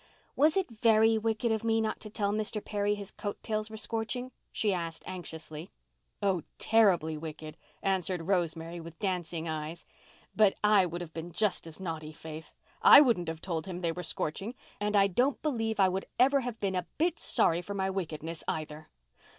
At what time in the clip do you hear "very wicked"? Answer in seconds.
0.81-1.51